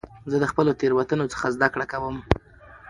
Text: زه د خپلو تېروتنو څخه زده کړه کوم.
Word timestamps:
زه 0.31 0.37
د 0.39 0.45
خپلو 0.51 0.71
تېروتنو 0.79 1.31
څخه 1.33 1.47
زده 1.55 1.67
کړه 1.73 1.85
کوم. 1.91 2.15